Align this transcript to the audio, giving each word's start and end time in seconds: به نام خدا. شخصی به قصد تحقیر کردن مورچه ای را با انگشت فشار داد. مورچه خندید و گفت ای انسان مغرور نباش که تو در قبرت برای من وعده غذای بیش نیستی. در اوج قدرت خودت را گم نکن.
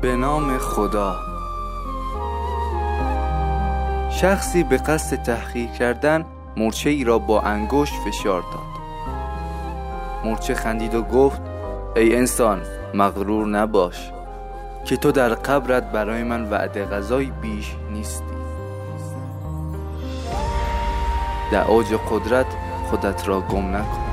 به 0.00 0.16
نام 0.16 0.58
خدا. 0.58 1.16
شخصی 4.10 4.62
به 4.64 4.76
قصد 4.76 5.22
تحقیر 5.22 5.70
کردن 5.70 6.24
مورچه 6.56 6.90
ای 6.90 7.04
را 7.04 7.18
با 7.18 7.40
انگشت 7.40 7.94
فشار 7.94 8.40
داد. 8.42 8.82
مورچه 10.24 10.54
خندید 10.54 10.94
و 10.94 11.02
گفت 11.02 11.42
ای 11.96 12.16
انسان 12.16 12.62
مغرور 12.94 13.46
نباش 13.46 14.10
که 14.84 14.96
تو 14.96 15.12
در 15.12 15.28
قبرت 15.28 15.92
برای 15.92 16.22
من 16.22 16.50
وعده 16.50 16.84
غذای 16.84 17.32
بیش 17.42 17.76
نیستی. 17.92 18.24
در 21.52 21.64
اوج 21.64 21.94
قدرت 22.10 22.46
خودت 22.90 23.28
را 23.28 23.40
گم 23.40 23.76
نکن. 23.76 24.07